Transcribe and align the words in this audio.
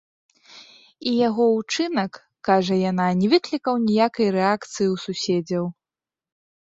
І 1.09 1.11
яго 1.27 1.43
ўчынак, 1.57 2.13
кажа 2.49 2.77
яна, 2.91 3.05
не 3.19 3.27
выклікаў 3.33 3.75
ніякай 3.89 4.27
рэакцыі 4.37 4.87
ў 4.93 5.03
суседзяў. 5.05 5.69